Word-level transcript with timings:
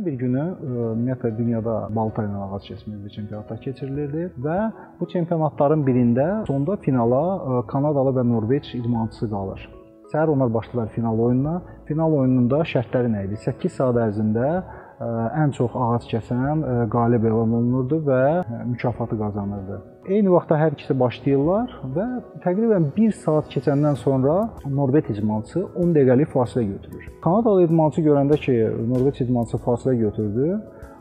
Günlərdən 0.00 0.06
bir 0.06 0.14
günü 0.18 0.44
ümumiyyətlə 0.64 1.30
dünyada 1.36 1.74
balta 1.94 2.22
ilə 2.24 2.46
ağac 2.46 2.64
kəsmə 2.70 2.94
üzrə 2.96 3.10
çempionatlar 3.16 3.58
keçirilirdi 3.60 4.30
və 4.40 4.56
bu 5.00 5.06
çempionatların 5.12 5.84
birində 5.84 6.46
sonda 6.46 6.76
finala 6.80 7.64
Kanadalı 7.68 8.14
və 8.16 8.24
Norveç 8.28 8.74
idmançısı 8.74 9.28
qalır. 9.28 9.60
Səhər 10.12 10.32
onlar 10.32 10.52
başladılar 10.54 10.88
final 10.94 11.18
oyununa. 11.18 11.60
Final 11.86 12.12
oyununda 12.12 12.62
şərtləri 12.64 13.12
nə 13.12 13.26
idi? 13.28 13.36
8 13.44 13.76
saat 13.76 14.00
ərzində 14.06 14.48
ən 15.42 15.52
çox 15.56 15.76
ağac 15.76 16.08
kəsən 16.14 16.64
qalib 16.92 17.28
elan 17.28 17.54
olunurdu 17.60 18.00
və 18.08 18.24
mükafatı 18.72 19.20
qazanırdı. 19.20 19.80
Eyni 20.08 20.32
vaxtda 20.32 20.58
hər 20.64 20.76
ikisi 20.78 20.98
başlayırlar 21.04 21.78
və 21.96 22.10
təqribən 22.44 22.90
1 22.96 23.16
saat 23.20 23.52
keçəndən 23.54 24.00
sonra 24.00 24.42
Norveç 24.66 25.12
idmançısı 25.16 25.66
10 25.76 25.96
dəqiqəlik 25.96 26.32
fasilə 26.36 26.68
götürür. 26.74 27.09
Kanadalı 27.20 27.64
idmançı 27.66 28.00
görəndə 28.00 28.36
ki, 28.40 28.54
Norveç 28.88 29.20
idmançısı 29.20 29.58
fasilə 29.64 29.96
götürdü, 30.00 30.54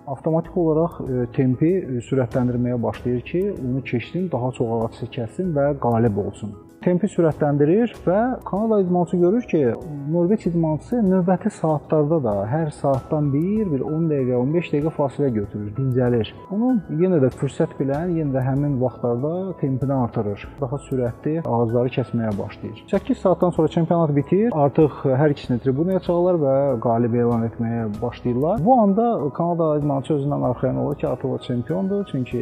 avtomatik 0.07 0.57
olaraq 0.57 0.97
tempi 1.35 1.69
sürətləndirməyə 2.09 2.81
başlayır 2.83 3.21
ki, 3.21 3.43
onu 3.69 3.83
keçsin, 3.83 4.31
daha 4.31 4.51
çox 4.57 4.73
ağac 4.79 5.05
kəssin 5.15 5.53
və 5.55 5.71
qalib 5.79 6.17
olsun 6.25 6.57
tempi 6.83 7.09
sürətləndirir 7.11 7.93
və 8.05 8.19
Kanada 8.47 8.81
idmançısı 8.81 9.17
görür 9.17 9.47
ki, 9.51 9.61
Norveç 10.09 10.45
idmançısı 10.49 11.01
növbəti 11.05 11.51
saatlarda 11.53 12.17
da 12.23 12.33
hər 12.49 12.71
saatdan 12.73 13.27
1, 13.33 13.71
bir 13.71 13.83
10 13.85 14.07
dəqiqə, 14.11 14.37
15 14.39 14.69
dəqiqə 14.73 14.93
fasilə 14.95 15.29
götürür, 15.35 15.69
dincəlir. 15.77 16.31
Onu 16.55 16.71
yenə 17.01 17.19
də 17.23 17.29
fürsət 17.39 17.75
bilən, 17.79 18.15
yenə 18.17 18.33
də 18.37 18.43
həmin 18.45 18.79
vaxtlarda 18.81 19.33
tempini 19.61 19.93
artırır. 19.93 20.47
Daha 20.61 20.79
sürətli 20.87 21.35
ağacları 21.43 21.93
kəsməyə 21.97 22.31
başlayır. 22.39 22.83
8 22.91 23.17
saatdan 23.17 23.53
sonra 23.57 23.67
çempionat 23.75 24.15
bitir. 24.15 24.49
Artıq 24.53 25.03
hər 25.21 25.35
ikisini 25.35 25.59
tribunaya 25.65 25.99
çağırırlar 26.07 26.39
və 26.45 26.79
qalib 26.87 27.19
elan 27.21 27.45
etməyə 27.49 27.85
başlayırlar. 28.01 28.65
Bu 28.65 28.79
anda 28.81 29.09
Kanada 29.37 29.69
idmançısı 29.79 30.19
özündən 30.19 30.47
arxayan 30.49 30.77
olur 30.77 30.95
ki, 30.95 31.07
artıq 31.07 31.35
o 31.35 31.37
çempiondur. 31.37 32.07
Çünki 32.11 32.41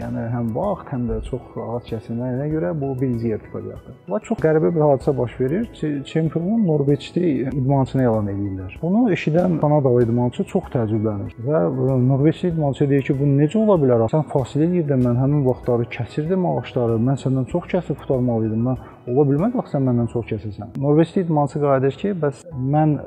yəni 0.00 0.28
həm 0.34 0.52
vaxt, 0.58 0.92
həm 0.92 1.08
də 1.10 1.22
çox 1.30 1.56
ağac 1.68 1.92
kəsilməyinə 1.94 2.50
görə 2.52 2.74
bu 2.80 2.92
birinci 3.00 3.32
yer 3.32 3.40
tutacaq. 3.46 3.75
Və 4.10 4.20
çox 4.26 4.38
qəribə 4.42 4.70
bir 4.74 4.84
hadisə 4.84 5.12
baş 5.18 5.34
verir. 5.40 5.66
Çempionun 6.06 6.66
Norveçli 6.66 7.32
idmançını 7.48 8.02
elan 8.02 8.30
edirlər. 8.32 8.76
Bunu 8.82 9.10
eşidən 9.16 9.58
Kanadalı 9.60 10.04
idmançı 10.06 10.46
çox 10.52 10.70
təəccüblənir 10.74 11.34
və 11.48 11.62
Norveçli 12.06 12.52
idmançı 12.52 12.88
deyir 12.90 13.06
ki, 13.08 13.18
bu 13.18 13.28
necə 13.32 13.58
ola 13.62 13.76
bilər? 13.82 14.06
Sən 14.12 14.26
fasilə 14.32 14.70
edirdin, 14.70 15.02
mən 15.06 15.20
həmin 15.22 15.44
vaxtları 15.48 15.88
kəsirdim 15.98 16.46
ağacları, 16.52 16.98
mən 17.10 17.20
səndən 17.24 17.50
çox 17.52 17.68
kəsib 17.74 18.00
qurtarmalı 18.02 18.50
idim. 18.50 18.64
Mən 18.70 19.12
ola 19.12 19.28
bilməz 19.30 19.60
axı 19.62 19.76
sən 19.76 19.86
məndən 19.90 20.10
çox 20.14 20.26
kəsirsən. 20.32 20.74
Norveçli 20.86 21.26
idmançı 21.26 21.62
qayıdır 21.66 22.02
ki, 22.02 22.16
bəs 22.22 22.44
mən 22.74 22.98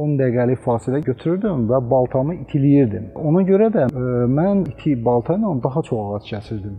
10 0.00 0.14
dəqiqəlik 0.20 0.62
fasilə 0.64 1.00
götürürdüm 1.04 1.66
və 1.70 1.80
baltamı 1.90 2.36
itiliyirdim. 2.44 3.10
Ona 3.30 3.42
görə 3.48 3.70
də 3.74 3.88
ə, 3.90 4.12
mən 4.38 4.64
iti 4.70 4.94
balta 5.04 5.36
ilə 5.38 5.56
daha 5.64 5.82
çox 5.88 6.06
ağac 6.14 6.30
kəsirdim. 6.34 6.78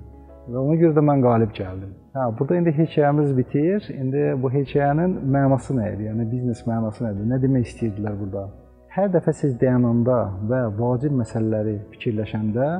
Və 0.49 0.57
ona 0.57 0.75
görə 0.79 0.95
də 0.97 1.03
mən 1.05 1.21
qalib 1.21 1.51
gəldim. 1.53 1.91
Hə, 2.15 2.23
burada 2.37 2.57
indi 2.57 2.73
hekayəmiz 2.75 3.33
bitir. 3.37 3.85
İndi 3.93 4.23
bu 4.41 4.49
hekayənin 4.51 5.13
mənası 5.35 5.75
nə 5.77 5.91
idi? 5.93 6.07
Yəni 6.09 6.25
biznes 6.31 6.63
mənası 6.67 7.05
nədir? 7.05 7.27
Nə 7.29 7.37
demək 7.43 7.67
istəyirdilər 7.69 8.17
burada? 8.21 8.47
Hər 8.95 9.11
dəfə 9.13 9.33
siz 9.37 9.53
dayananda 9.61 10.17
və 10.49 10.63
vacib 10.79 11.13
məsələləri 11.19 11.77
fikirləşəndə 11.93 12.71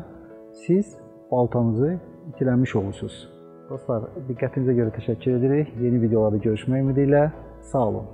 siz 0.65 0.97
baltanızı 1.31 1.93
itiləmiş 2.33 2.75
olursunuz. 2.81 3.19
Dostlar, 3.69 4.09
diqqətinizə 4.27 4.75
görə 4.81 4.95
təşəkkür 4.97 5.37
edirik. 5.37 5.71
Yeni 5.79 6.01
videolarda 6.01 6.41
görüşmək 6.43 6.83
ümidi 6.83 7.07
ilə 7.07 7.29
sağ 7.71 7.85
olun. 7.91 8.09